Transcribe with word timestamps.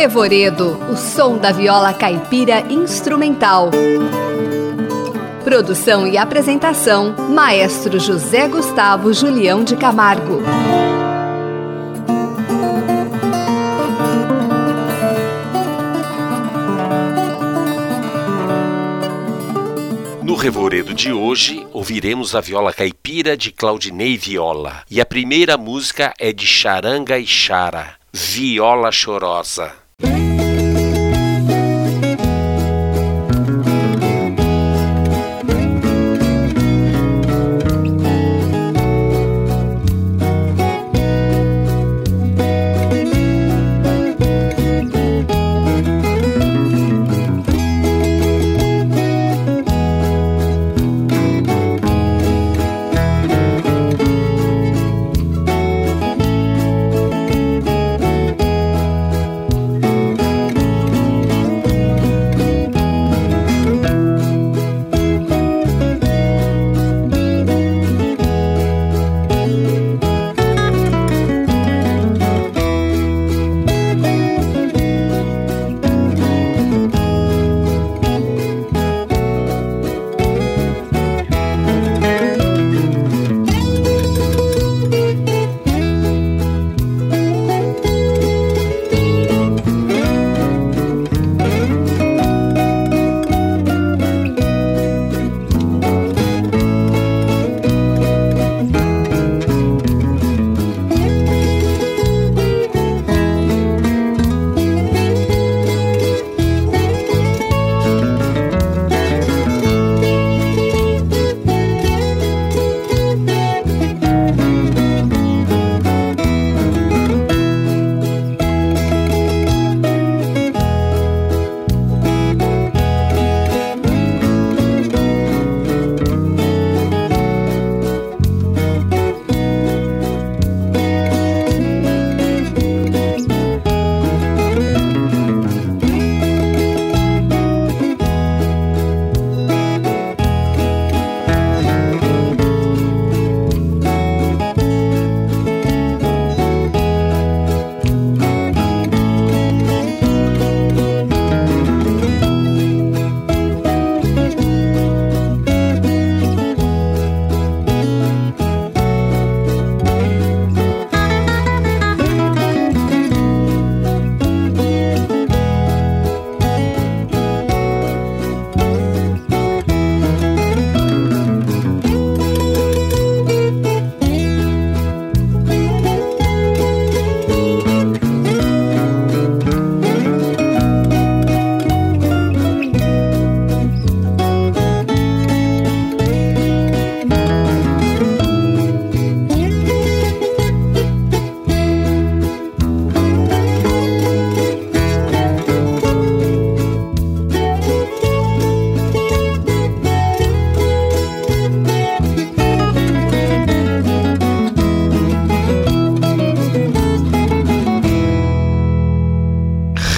Revoredo, 0.00 0.78
o 0.90 0.96
som 0.96 1.36
da 1.36 1.52
viola 1.52 1.92
caipira 1.92 2.60
instrumental. 2.72 3.70
Produção 5.44 6.06
e 6.06 6.16
apresentação: 6.16 7.14
Maestro 7.28 8.00
José 8.00 8.48
Gustavo 8.48 9.12
Julião 9.12 9.62
de 9.62 9.76
Camargo. 9.76 10.40
No 20.22 20.34
Revoredo 20.34 20.94
de 20.94 21.12
hoje, 21.12 21.66
ouviremos 21.74 22.34
a 22.34 22.40
viola 22.40 22.72
caipira 22.72 23.36
de 23.36 23.52
Claudinei 23.52 24.16
Viola. 24.16 24.82
E 24.90 24.98
a 24.98 25.04
primeira 25.04 25.58
música 25.58 26.14
é 26.18 26.32
de 26.32 26.46
Charanga 26.46 27.18
e 27.18 27.26
Chara, 27.26 27.96
Viola 28.10 28.90
Chorosa. 28.90 29.79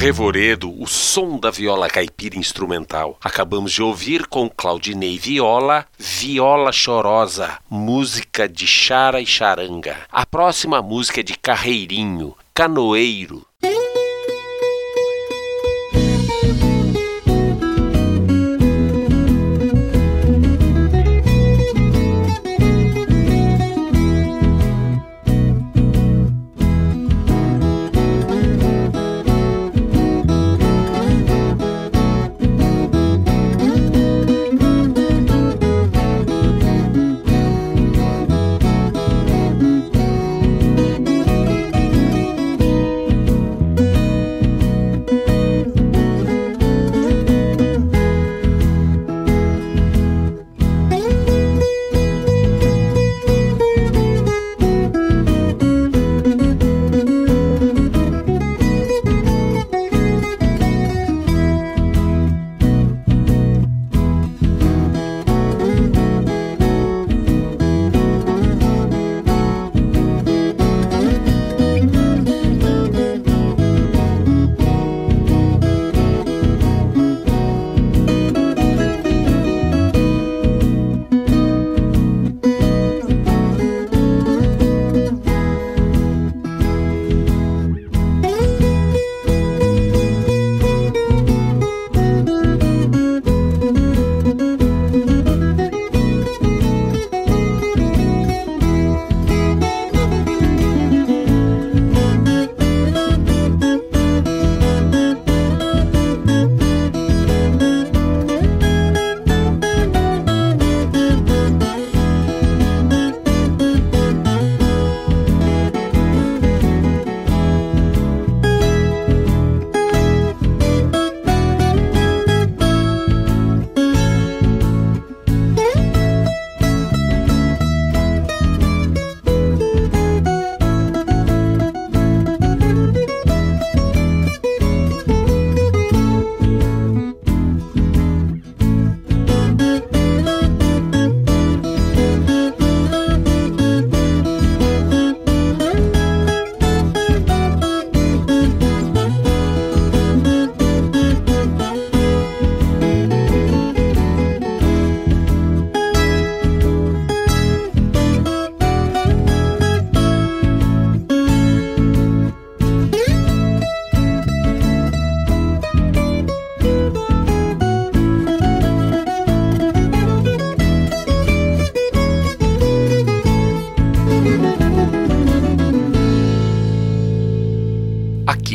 Revoredo, 0.02 0.82
o 0.82 0.88
som 0.88 1.38
da 1.38 1.48
viola 1.48 1.88
caipira 1.88 2.36
instrumental. 2.36 3.16
Acabamos 3.22 3.70
de 3.70 3.84
ouvir 3.84 4.26
com 4.26 4.50
Claudinei 4.50 5.16
Viola, 5.16 5.86
Viola 5.96 6.72
Chorosa, 6.72 7.60
música 7.70 8.48
de 8.48 8.66
Chara 8.66 9.20
e 9.20 9.26
Charanga. 9.26 9.96
A 10.10 10.26
próxima 10.26 10.82
música 10.82 11.20
é 11.20 11.22
de 11.22 11.38
Carreirinho, 11.38 12.34
Canoeiro. 12.52 13.46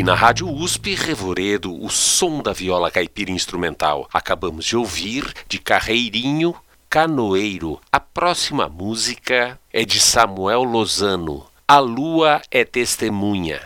Na 0.08 0.14
Rádio 0.14 0.50
USP, 0.50 0.96
Revoredo, 0.96 1.84
o 1.84 1.90
som 1.90 2.42
da 2.42 2.54
viola 2.54 2.90
caipira 2.90 3.30
instrumental. 3.30 4.08
Acabamos 4.14 4.64
de 4.64 4.78
ouvir 4.78 5.34
de 5.50 5.60
Carreirinho, 5.60 6.56
Canoeiro. 6.90 7.82
A 7.92 8.00
próxima 8.00 8.70
música 8.70 9.60
é 9.70 9.84
de 9.84 10.00
Samuel 10.00 10.64
Lozano. 10.64 11.46
A 11.68 11.80
lua 11.80 12.42
é 12.50 12.64
testemunha. 12.64 13.60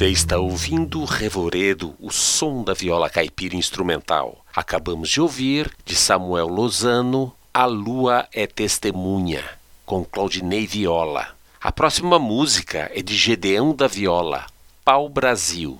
Você 0.00 0.08
está 0.08 0.38
ouvindo 0.38 1.04
Revoredo, 1.04 1.94
o 2.00 2.10
som 2.10 2.64
da 2.64 2.72
viola 2.72 3.10
caipira 3.10 3.54
instrumental. 3.54 4.42
Acabamos 4.56 5.10
de 5.10 5.20
ouvir, 5.20 5.70
de 5.84 5.94
Samuel 5.94 6.48
Lozano, 6.48 7.34
A 7.52 7.66
Lua 7.66 8.26
é 8.32 8.46
Testemunha, 8.46 9.44
com 9.84 10.02
Claudinei 10.02 10.66
Viola. 10.66 11.28
A 11.60 11.70
próxima 11.70 12.18
música 12.18 12.90
é 12.94 13.02
de 13.02 13.14
Gedeão 13.14 13.74
da 13.74 13.86
Viola, 13.86 14.46
Pau 14.82 15.06
Brasil. 15.06 15.78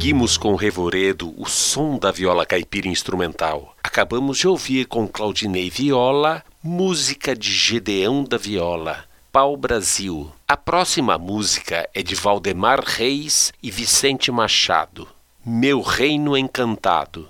Seguimos 0.00 0.38
com 0.38 0.54
o 0.54 0.56
Revoredo, 0.56 1.34
o 1.36 1.44
som 1.46 1.98
da 1.98 2.10
viola 2.10 2.46
caipira 2.46 2.88
instrumental. 2.88 3.76
Acabamos 3.84 4.38
de 4.38 4.48
ouvir 4.48 4.86
com 4.86 5.06
Claudinei 5.06 5.68
Viola, 5.68 6.42
música 6.62 7.36
de 7.36 7.52
Gedeão 7.52 8.24
da 8.24 8.38
Viola, 8.38 9.04
Pau 9.30 9.58
Brasil. 9.58 10.32
A 10.48 10.56
próxima 10.56 11.18
música 11.18 11.86
é 11.92 12.02
de 12.02 12.14
Valdemar 12.14 12.82
Reis 12.82 13.52
e 13.62 13.70
Vicente 13.70 14.32
Machado, 14.32 15.06
Meu 15.44 15.82
Reino 15.82 16.34
Encantado. 16.34 17.28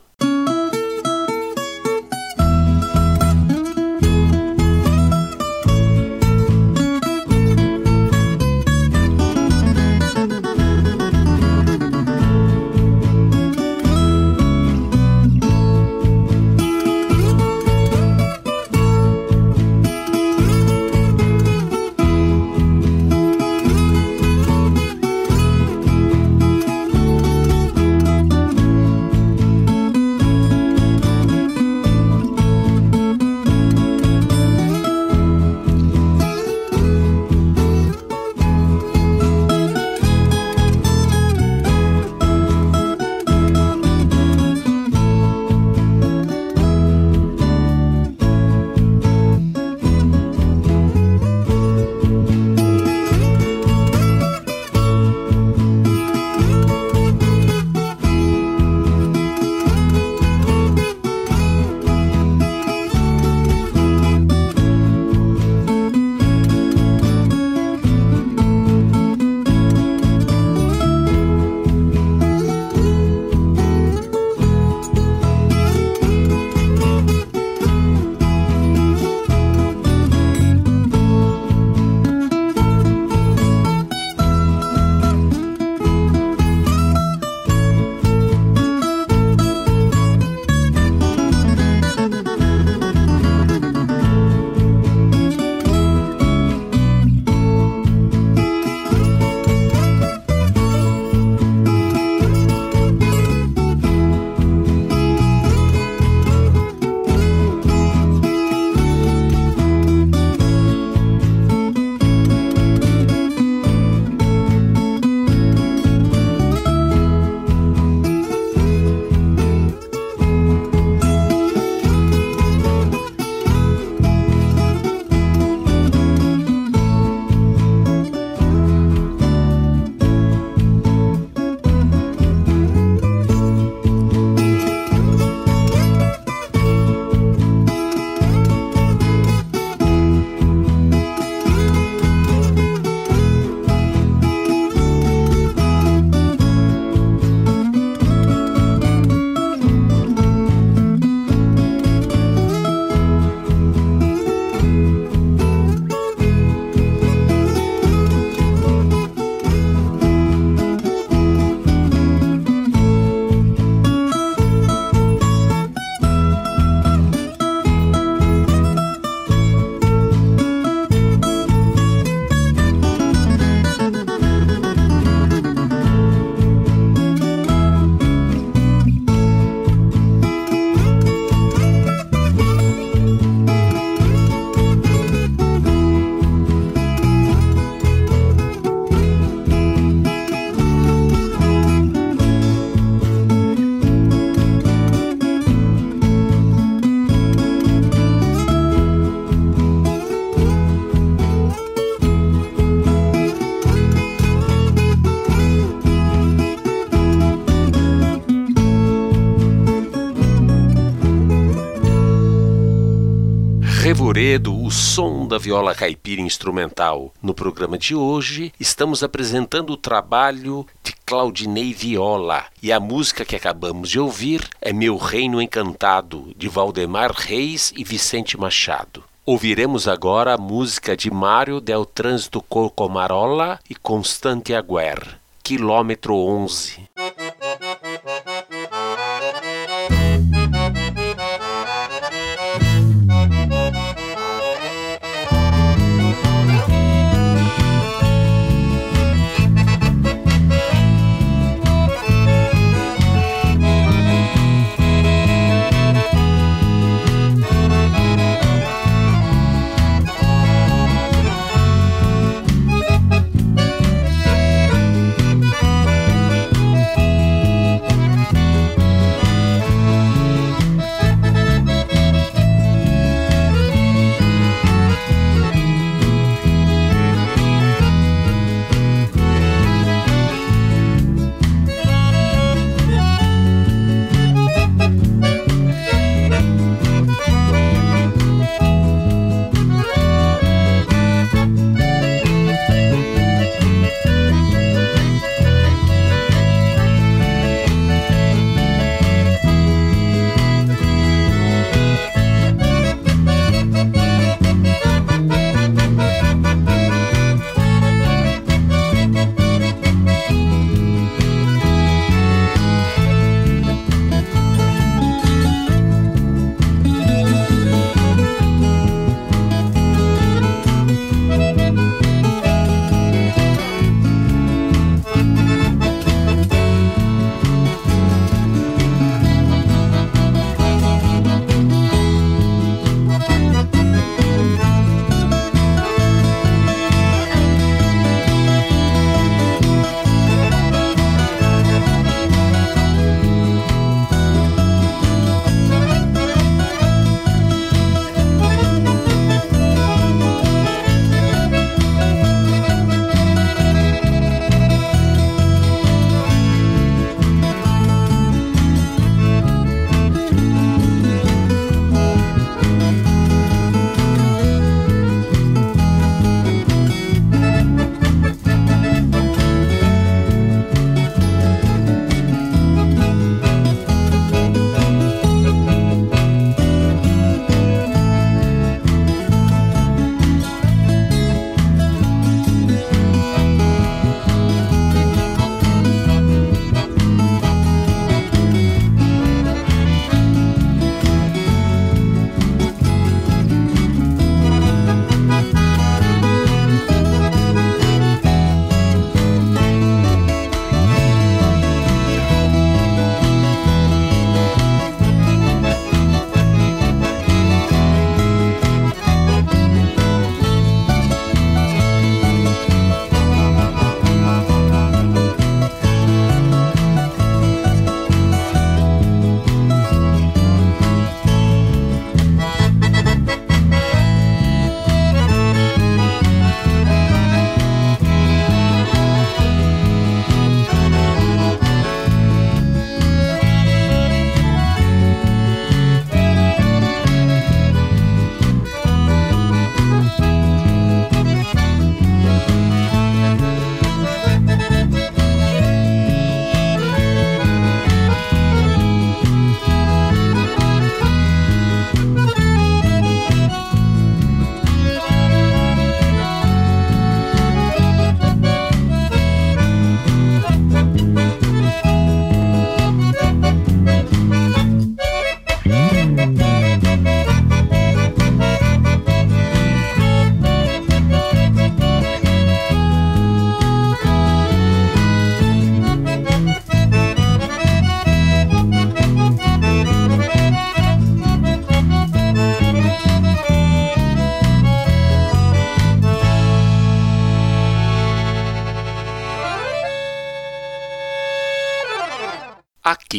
O 214.13 214.71
som 214.73 215.25
da 215.29 215.39
viola 215.39 215.73
caipira 215.73 216.21
instrumental. 216.21 217.15
No 217.23 217.33
programa 217.33 217.79
de 217.79 217.95
hoje, 217.95 218.53
estamos 218.59 219.05
apresentando 219.05 219.71
o 219.71 219.77
trabalho 219.77 220.67
de 220.83 220.93
Claudinei 221.07 221.73
Viola. 221.73 222.47
E 222.61 222.73
a 222.73 222.81
música 222.81 223.25
que 223.25 223.37
acabamos 223.37 223.89
de 223.89 224.01
ouvir 224.01 224.49
é 224.61 224.73
Meu 224.73 224.97
Reino 224.97 225.41
Encantado, 225.41 226.35
de 226.37 226.49
Valdemar 226.49 227.13
Reis 227.13 227.73
e 227.77 227.85
Vicente 227.85 228.37
Machado. 228.37 229.05
Ouviremos 229.25 229.87
agora 229.87 230.35
a 230.35 230.39
música 230.39 230.97
de 230.97 231.09
Mário 231.09 231.61
Del 231.61 231.85
Trânsito 231.85 232.43
Corcomarola 232.43 233.61
e 233.71 233.77
Constante 233.77 234.53
Aguer, 234.53 235.21
Quilômetro 235.41 236.17
11. 236.17 236.83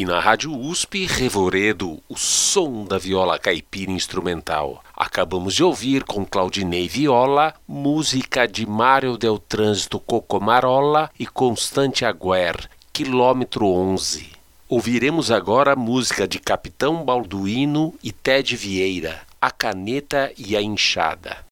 Aqui 0.01 0.05
na 0.07 0.19
Rádio 0.19 0.57
USP, 0.57 1.05
Revoredo, 1.05 2.01
o 2.09 2.17
som 2.17 2.85
da 2.85 2.97
viola 2.97 3.37
caipira 3.37 3.91
instrumental. 3.91 4.83
Acabamos 4.95 5.53
de 5.53 5.63
ouvir 5.63 6.03
com 6.05 6.25
Claudinei 6.25 6.87
Viola, 6.87 7.53
música 7.67 8.47
de 8.47 8.65
Mário 8.65 9.15
Del 9.15 9.37
Trânsito 9.37 9.99
Cocomarola 9.99 11.11
e 11.19 11.27
Constante 11.27 12.03
Aguer, 12.03 12.67
quilômetro 12.91 13.67
11. 13.67 14.31
Ouviremos 14.67 15.29
agora 15.29 15.73
a 15.73 15.75
música 15.75 16.27
de 16.27 16.39
Capitão 16.39 17.05
Balduino 17.05 17.93
e 18.03 18.11
Ted 18.11 18.55
Vieira, 18.55 19.21
A 19.39 19.51
Caneta 19.51 20.31
e 20.35 20.57
a 20.57 20.63
Enxada. 20.63 21.45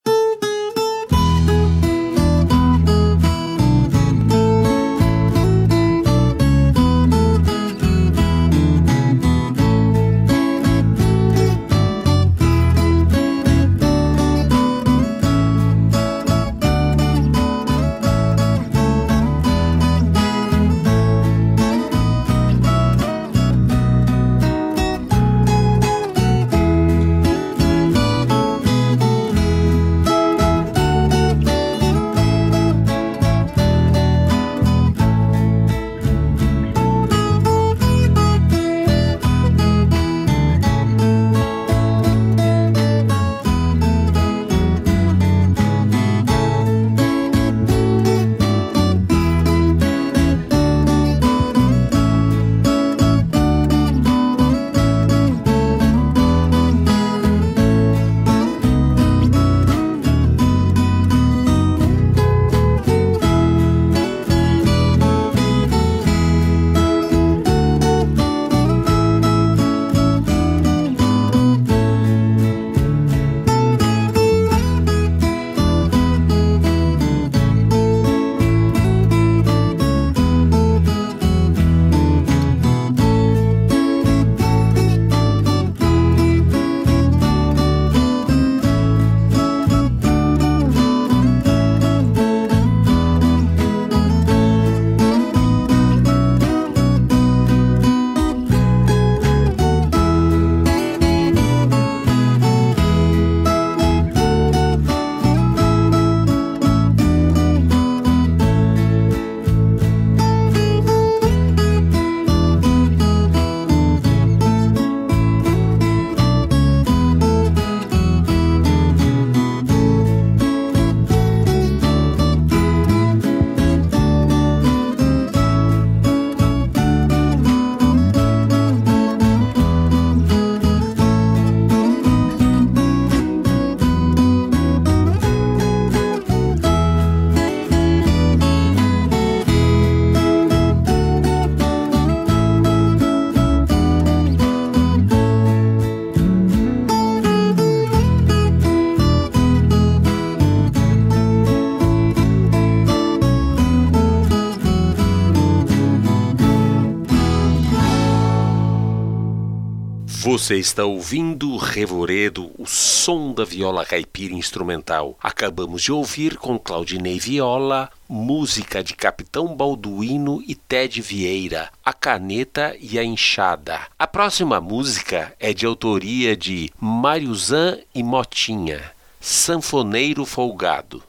Você 160.49 160.57
está 160.57 160.83
ouvindo 160.83 161.57
Revoredo, 161.57 162.49
o 162.57 162.65
som 162.65 163.31
da 163.31 163.45
viola 163.45 163.85
caipira 163.85 164.33
instrumental. 164.33 165.15
Acabamos 165.21 165.83
de 165.83 165.91
ouvir 165.91 166.37
com 166.37 166.57
Claudinei 166.57 167.19
Viola, 167.19 167.87
música 168.09 168.83
de 168.83 168.95
Capitão 168.95 169.55
Balduino 169.55 170.41
e 170.47 170.55
Ted 170.55 171.03
Vieira, 171.03 171.69
A 171.85 171.93
Caneta 171.93 172.75
e 172.81 172.97
a 172.97 173.03
Enxada. 173.03 173.79
A 173.99 174.07
próxima 174.07 174.59
música 174.59 175.35
é 175.39 175.53
de 175.53 175.67
autoria 175.67 176.35
de 176.35 176.71
Mariuzan 176.81 177.77
e 177.93 178.01
Motinha, 178.01 178.81
Sanfoneiro 179.21 180.25
Folgado. 180.25 181.03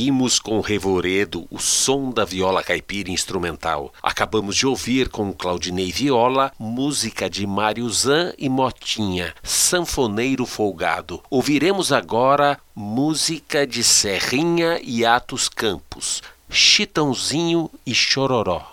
Seguimos 0.00 0.38
com 0.38 0.60
Revoredo, 0.60 1.46
o 1.50 1.58
som 1.58 2.10
da 2.10 2.24
viola 2.24 2.62
caipira 2.62 3.10
instrumental. 3.10 3.92
Acabamos 4.02 4.56
de 4.56 4.66
ouvir 4.66 5.10
com 5.10 5.30
Claudinei 5.30 5.92
Viola, 5.92 6.50
música 6.58 7.28
de 7.28 7.46
Mário 7.46 7.86
Zan 7.90 8.32
e 8.38 8.48
Motinha, 8.48 9.34
Sanfoneiro 9.42 10.46
Folgado. 10.46 11.22
Ouviremos 11.28 11.92
agora 11.92 12.58
música 12.74 13.66
de 13.66 13.84
Serrinha 13.84 14.80
e 14.82 15.04
Atos 15.04 15.50
Campos, 15.50 16.22
Chitãozinho 16.48 17.70
e 17.84 17.94
Chororó. 17.94 18.69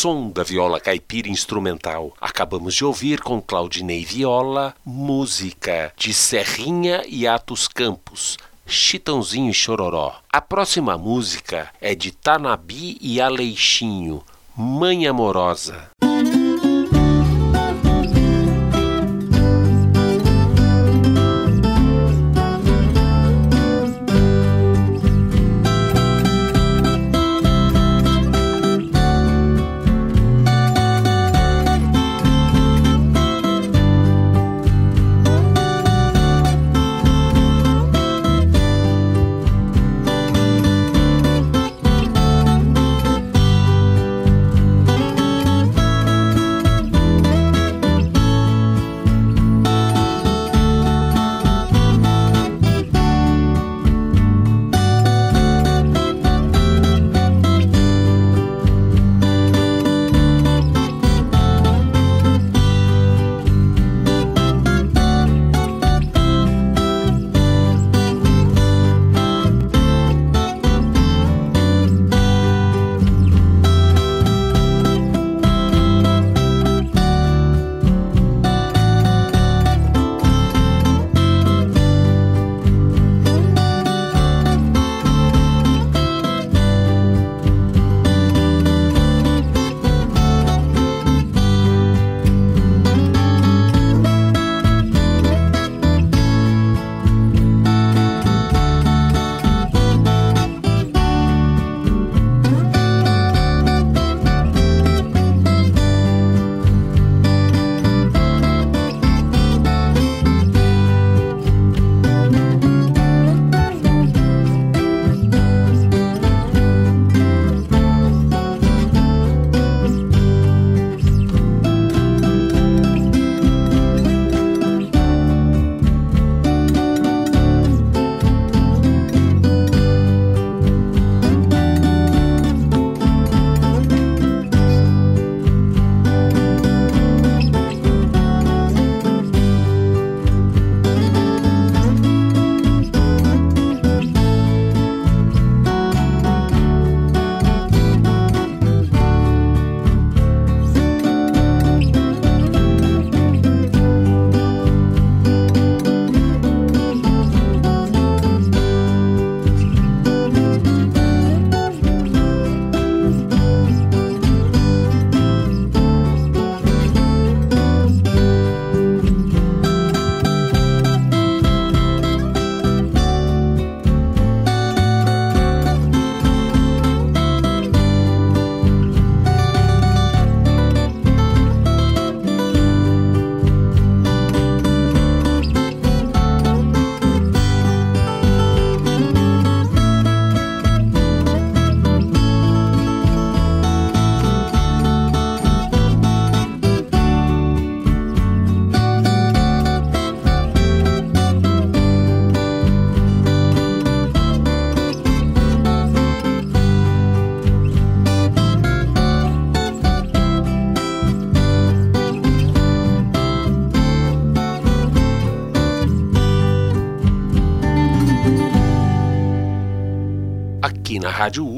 Som 0.00 0.30
da 0.30 0.42
viola 0.42 0.80
caipira 0.80 1.28
instrumental. 1.28 2.14
Acabamos 2.18 2.74
de 2.74 2.86
ouvir 2.86 3.20
com 3.20 3.38
Claudinei 3.38 4.02
Viola, 4.02 4.74
música 4.82 5.92
de 5.94 6.14
Serrinha 6.14 7.02
e 7.06 7.26
Atos 7.26 7.68
Campos, 7.68 8.38
Chitãozinho 8.66 9.50
e 9.50 9.54
Chororó. 9.54 10.14
A 10.32 10.40
próxima 10.40 10.96
música 10.96 11.68
é 11.82 11.94
de 11.94 12.12
Tanabi 12.12 12.96
e 12.98 13.20
Aleixinho, 13.20 14.24
Mãe 14.56 15.06
Amorosa. 15.06 15.90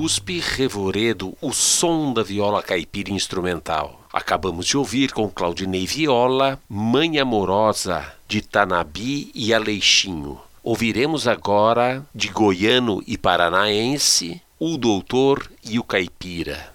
USP, 0.02 0.40
Revoredo, 0.40 1.32
o 1.40 1.52
som 1.52 2.12
da 2.12 2.24
viola 2.24 2.60
caipira 2.60 3.12
instrumental. 3.12 4.00
Acabamos 4.12 4.66
de 4.66 4.76
ouvir 4.76 5.12
com 5.12 5.30
Claudinei 5.30 5.86
Viola, 5.86 6.58
Mãe 6.68 7.20
Amorosa, 7.20 8.12
de 8.26 8.40
Tanabi 8.40 9.30
e 9.32 9.54
Aleixinho. 9.54 10.40
Ouviremos 10.60 11.28
agora, 11.28 12.04
de 12.12 12.28
goiano 12.30 13.00
e 13.06 13.16
paranaense, 13.16 14.42
o 14.58 14.76
doutor 14.76 15.48
e 15.62 15.78
o 15.78 15.84
caipira. 15.84 16.72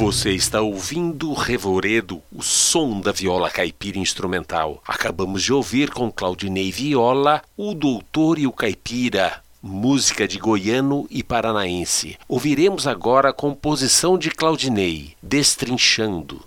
Você 0.00 0.30
está 0.30 0.62
ouvindo 0.62 1.34
Revoredo, 1.34 2.22
o 2.32 2.42
som 2.42 3.02
da 3.02 3.12
viola 3.12 3.50
caipira 3.50 3.98
instrumental. 3.98 4.82
Acabamos 4.88 5.42
de 5.42 5.52
ouvir 5.52 5.90
com 5.90 6.10
Claudinei 6.10 6.72
Viola, 6.72 7.42
o 7.54 7.74
Doutor 7.74 8.38
e 8.38 8.46
o 8.46 8.52
Caipira, 8.52 9.42
música 9.62 10.26
de 10.26 10.38
goiano 10.38 11.06
e 11.10 11.22
paranaense. 11.22 12.16
Ouviremos 12.26 12.86
agora 12.86 13.28
a 13.28 13.32
composição 13.34 14.16
de 14.16 14.30
Claudinei, 14.30 15.12
Destrinchando. 15.22 16.42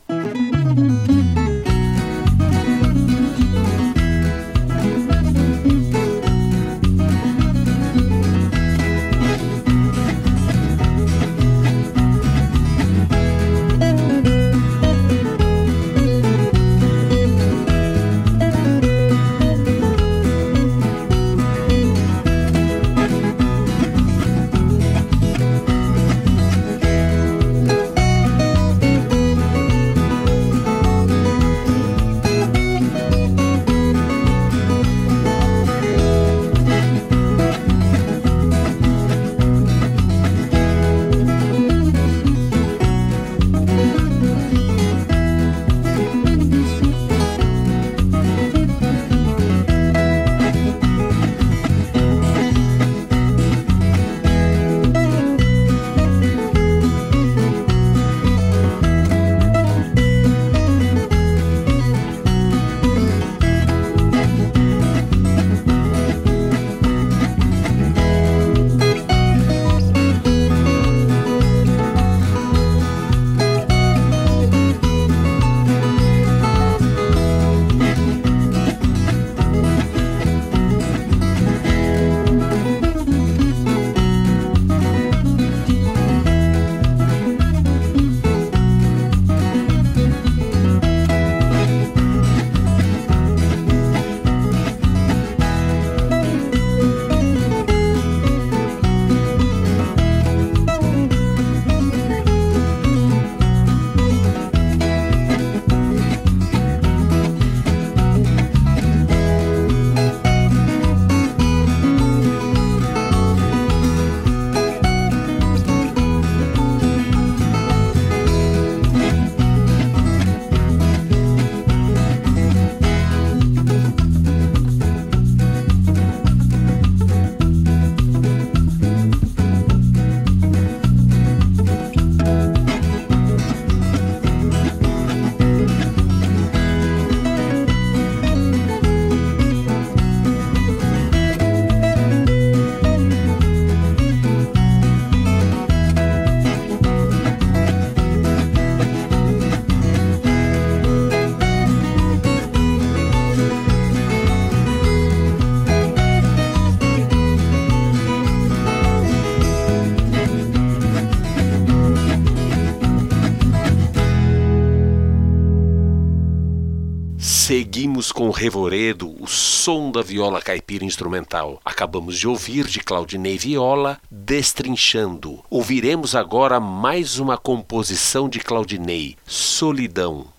Revoredo, 168.34 169.16
o 169.22 169.28
som 169.28 169.92
da 169.92 170.02
viola 170.02 170.42
caipira 170.42 170.84
instrumental. 170.84 171.62
Acabamos 171.64 172.18
de 172.18 172.28
ouvir 172.28 172.66
de 172.66 172.80
Claudinei 172.80 173.38
Viola, 173.38 174.00
Destrinchando. 174.10 175.44
Ouviremos 175.50 176.16
agora 176.16 176.60
mais 176.60 177.20
uma 177.20 177.38
composição 177.38 178.28
de 178.28 178.40
Claudinei, 178.40 179.16
Solidão. 179.26 180.33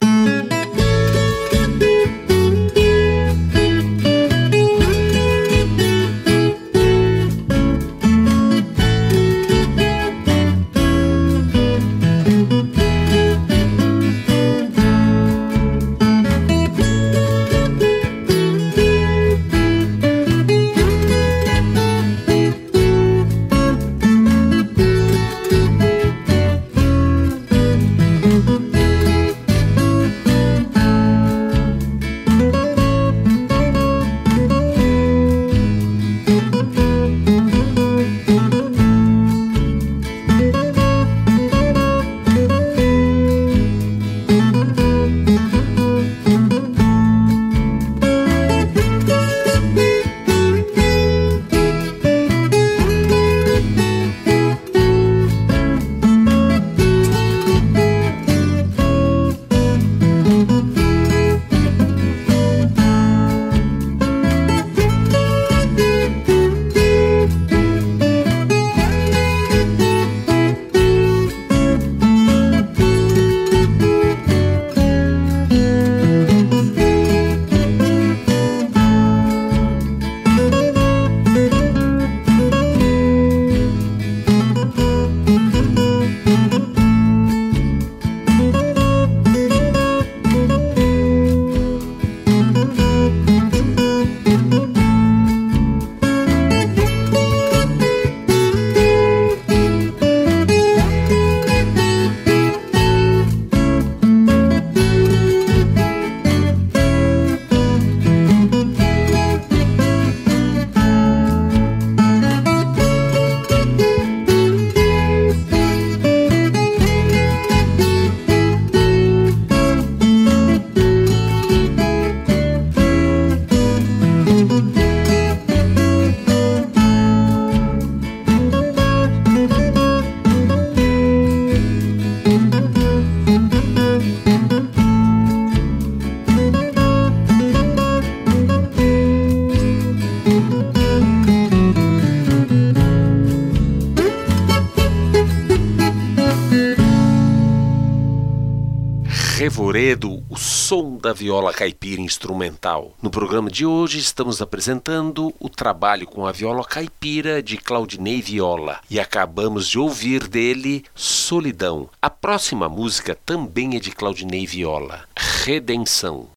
O 150.30 150.36
som 150.36 150.96
da 150.98 151.12
viola 151.12 151.52
caipira 151.52 152.00
instrumental. 152.00 152.94
No 153.02 153.10
programa 153.10 153.50
de 153.50 153.66
hoje 153.66 153.98
estamos 153.98 154.40
apresentando 154.40 155.34
o 155.40 155.48
trabalho 155.48 156.06
com 156.06 156.24
a 156.24 156.30
viola 156.30 156.64
caipira 156.64 157.42
de 157.42 157.56
Claudinei 157.56 158.22
Viola 158.22 158.78
e 158.88 159.00
acabamos 159.00 159.68
de 159.68 159.76
ouvir 159.76 160.28
dele 160.28 160.84
Solidão. 160.94 161.90
A 162.00 162.08
próxima 162.08 162.68
música 162.68 163.18
também 163.26 163.74
é 163.74 163.80
de 163.80 163.90
Claudinei 163.90 164.46
Viola, 164.46 165.08
Redenção. 165.44 166.28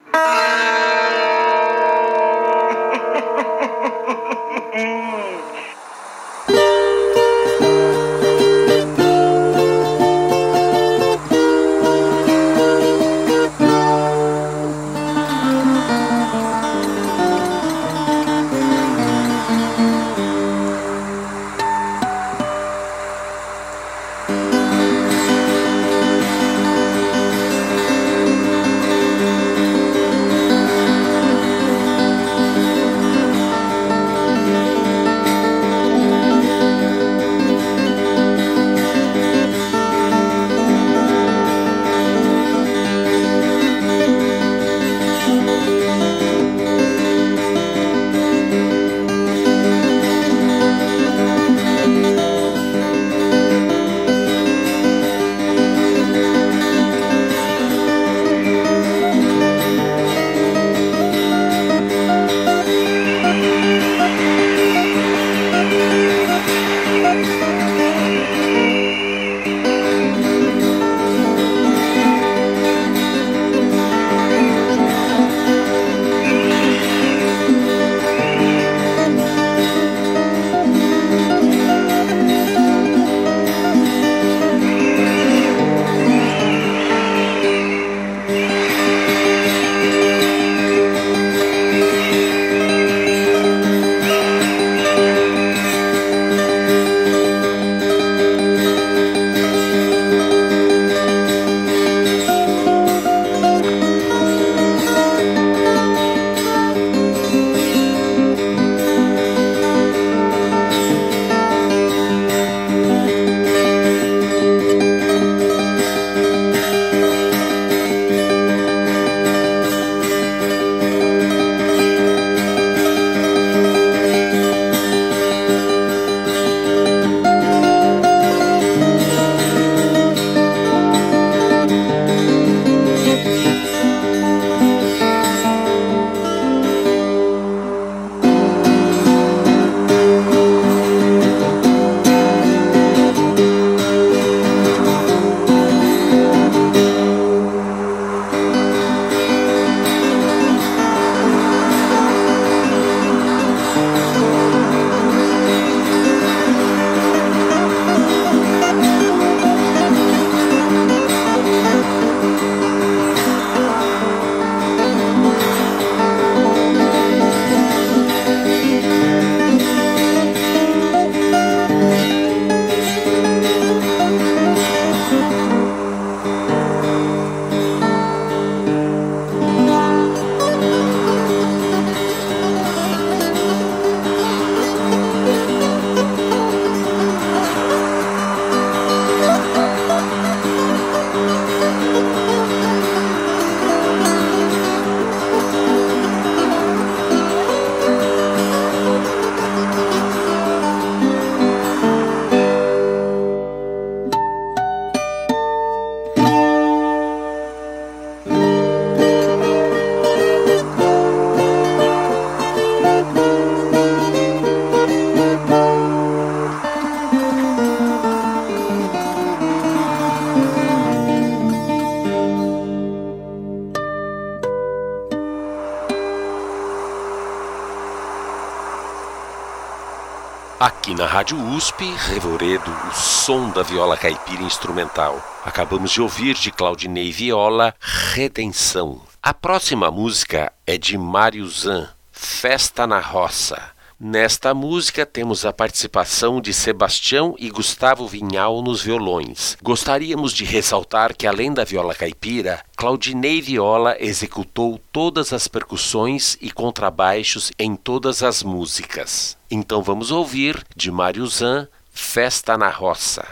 Na 230.98 231.06
Rádio 231.06 231.38
USP, 231.56 231.94
Revoredo, 232.10 232.72
o 232.90 232.92
som 232.92 233.52
da 233.52 233.62
viola 233.62 233.96
caipira 233.96 234.42
instrumental. 234.42 235.22
Acabamos 235.46 235.92
de 235.92 236.02
ouvir 236.02 236.34
de 236.34 236.52
Claudinei 236.52 237.12
Viola, 237.12 237.76
Redenção. 237.80 239.00
A 239.22 239.32
próxima 239.32 239.92
música 239.92 240.52
é 240.66 240.76
de 240.76 240.98
Mário 240.98 241.48
Zan, 241.48 241.88
Festa 242.12 242.88
na 242.88 243.00
Roça. 243.00 243.77
Nesta 244.00 244.54
música 244.54 245.08
temos 245.08 245.44
a 245.44 245.52
participação 245.52 246.40
de 246.40 246.54
Sebastião 246.54 247.36
e 247.40 247.50
Gustavo 247.50 248.08
Vinhal 248.08 248.62
nos 248.62 248.84
violões. 248.84 249.58
Gostaríamos 249.64 250.34
de 250.34 250.46
ressaltar 250.46 251.16
que 251.16 251.26
além 251.26 251.52
da 251.52 251.64
viola 251.64 251.96
caipira, 251.96 252.64
Claudinei 252.76 253.42
Viola 253.42 253.98
executou 254.00 254.80
todas 254.92 255.34
as 255.34 255.48
percussões 255.48 256.38
e 256.40 256.52
contrabaixos 256.52 257.52
em 257.58 257.76
todas 257.76 258.22
as 258.22 258.44
músicas. 258.44 259.36
Então 259.50 259.82
vamos 259.82 260.12
ouvir 260.12 260.64
de 260.76 260.92
Mário 260.92 261.26
Zan, 261.26 261.68
Festa 261.92 262.56
na 262.56 262.70
Roça. 262.70 263.26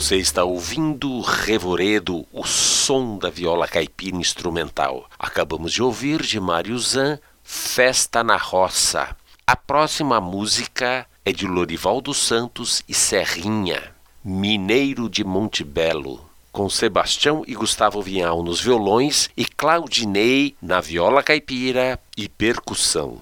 Você 0.00 0.16
está 0.16 0.44
ouvindo 0.44 1.20
Revoredo, 1.20 2.26
o 2.32 2.42
som 2.42 3.18
da 3.18 3.28
viola 3.28 3.68
caipira 3.68 4.16
instrumental. 4.16 5.06
Acabamos 5.18 5.74
de 5.74 5.82
ouvir 5.82 6.22
de 6.22 6.40
Mário 6.40 6.78
Zan, 6.78 7.18
Festa 7.44 8.24
na 8.24 8.38
Roça. 8.38 9.14
A 9.46 9.54
próxima 9.54 10.18
música 10.18 11.06
é 11.22 11.32
de 11.32 11.46
Lorival 11.46 12.00
dos 12.00 12.16
Santos 12.16 12.82
e 12.88 12.94
Serrinha, 12.94 13.94
Mineiro 14.24 15.06
de 15.06 15.22
Monte 15.22 15.62
Belo, 15.62 16.24
com 16.50 16.70
Sebastião 16.70 17.44
e 17.46 17.54
Gustavo 17.54 18.00
Vinhal 18.00 18.42
nos 18.42 18.58
violões 18.58 19.28
e 19.36 19.44
Claudinei 19.44 20.56
na 20.62 20.80
viola 20.80 21.22
caipira 21.22 22.00
e 22.16 22.26
percussão. 22.26 23.20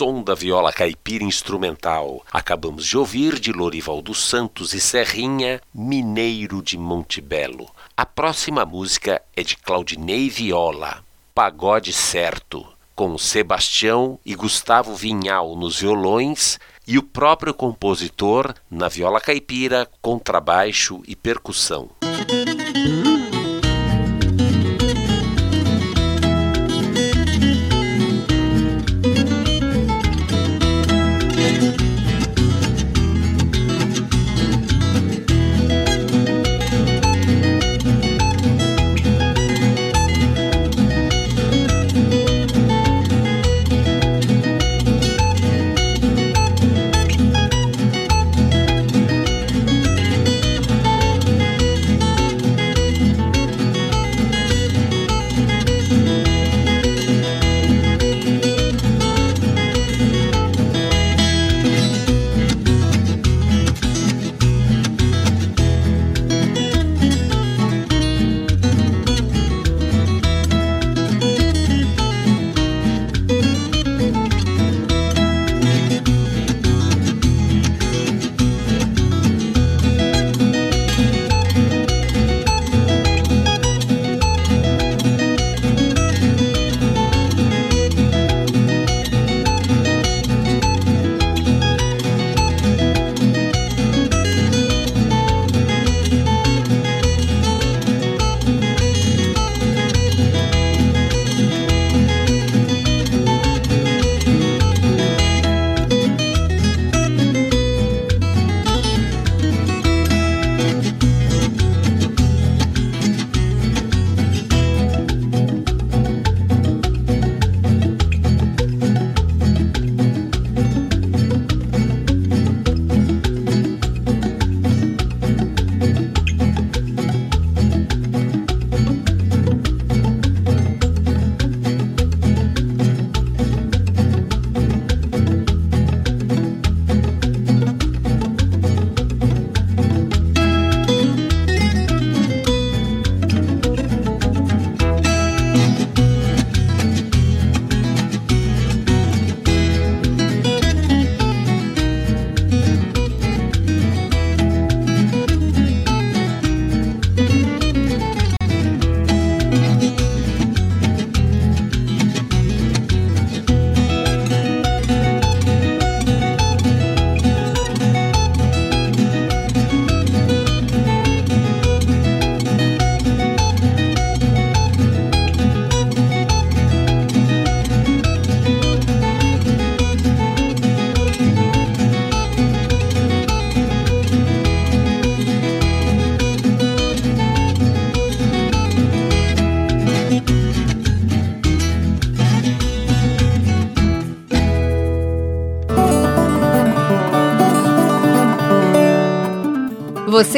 Som 0.00 0.22
da 0.22 0.34
viola 0.34 0.72
caipira 0.72 1.24
instrumental. 1.24 2.24
Acabamos 2.32 2.86
de 2.86 2.96
ouvir 2.96 3.38
de 3.38 3.52
Lorival 3.52 4.00
dos 4.00 4.24
Santos 4.24 4.72
e 4.72 4.80
Serrinha, 4.80 5.60
Mineiro 5.74 6.62
de 6.62 6.78
Montebello. 6.78 7.68
A 7.94 8.06
próxima 8.06 8.64
música 8.64 9.20
é 9.36 9.42
de 9.42 9.58
Claudinei 9.58 10.30
Viola, 10.30 11.04
Pagode 11.34 11.92
Certo, 11.92 12.66
com 12.96 13.18
Sebastião 13.18 14.18
e 14.24 14.34
Gustavo 14.34 14.94
Vinhal 14.94 15.54
nos 15.54 15.80
violões 15.80 16.58
e 16.88 16.96
o 16.96 17.02
próprio 17.02 17.52
compositor 17.52 18.54
na 18.70 18.88
viola 18.88 19.20
caipira, 19.20 19.86
contrabaixo 20.00 21.02
e 21.06 21.14
percussão. 21.14 21.90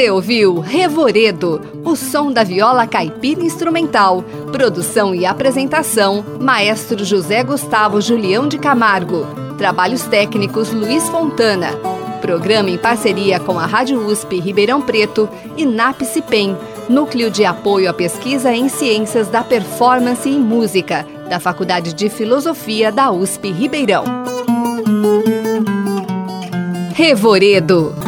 Você 0.03 0.11
ouviu 0.11 0.59
Revoredo, 0.59 1.61
o 1.84 1.94
som 1.94 2.32
da 2.32 2.42
viola 2.42 2.88
caipira 2.88 3.40
instrumental. 3.40 4.24
Produção 4.50 5.14
e 5.14 5.24
apresentação: 5.24 6.24
Maestro 6.40 7.05
José 7.05 7.44
Gustavo 7.44 8.00
Julião 8.00 8.48
de 8.48 8.59
Camargo. 8.59 9.24
Trabalhos 9.57 10.03
técnicos: 10.03 10.72
Luiz 10.72 11.09
Fontana. 11.09 11.68
Programa 12.20 12.68
em 12.68 12.76
parceria 12.76 13.38
com 13.38 13.57
a 13.61 13.64
Rádio 13.64 14.05
USP 14.05 14.40
Ribeirão 14.40 14.82
Preto 14.82 15.28
e 15.57 15.64
NAPCIPEM, 15.64 16.57
Núcleo 16.88 17.30
de 17.30 17.44
Apoio 17.44 17.88
à 17.88 17.94
Pesquisa 17.94 18.53
em 18.53 18.68
Ciências 18.68 19.28
da 19.28 19.44
Performance 19.44 20.28
e 20.28 20.36
Música, 20.36 21.07
da 21.30 21.38
Faculdade 21.38 21.94
de 21.94 22.09
Filosofia 22.09 22.90
da 22.90 23.12
USP 23.12 23.53
Ribeirão. 23.53 24.03
Revoredo. 26.92 28.01